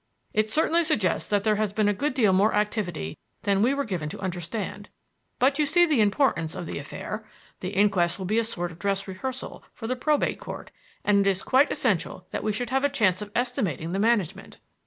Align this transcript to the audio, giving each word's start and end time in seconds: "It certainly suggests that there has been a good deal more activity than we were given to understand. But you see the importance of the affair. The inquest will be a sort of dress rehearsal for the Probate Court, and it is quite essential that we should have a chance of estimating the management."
"It 0.33 0.49
certainly 0.49 0.83
suggests 0.83 1.29
that 1.29 1.43
there 1.43 1.57
has 1.57 1.73
been 1.73 1.87
a 1.87 1.93
good 1.93 2.15
deal 2.15 2.33
more 2.33 2.55
activity 2.55 3.19
than 3.43 3.61
we 3.61 3.75
were 3.75 3.83
given 3.85 4.09
to 4.09 4.19
understand. 4.19 4.89
But 5.37 5.59
you 5.59 5.67
see 5.67 5.85
the 5.85 6.01
importance 6.01 6.55
of 6.55 6.65
the 6.65 6.79
affair. 6.79 7.23
The 7.59 7.69
inquest 7.75 8.17
will 8.17 8.25
be 8.25 8.39
a 8.39 8.43
sort 8.43 8.71
of 8.71 8.79
dress 8.79 9.07
rehearsal 9.07 9.63
for 9.75 9.85
the 9.85 9.95
Probate 9.95 10.39
Court, 10.39 10.71
and 11.05 11.19
it 11.19 11.29
is 11.29 11.43
quite 11.43 11.71
essential 11.71 12.25
that 12.31 12.43
we 12.43 12.51
should 12.51 12.71
have 12.71 12.83
a 12.83 12.89
chance 12.89 13.21
of 13.21 13.29
estimating 13.35 13.91
the 13.91 13.99
management." 13.99 14.57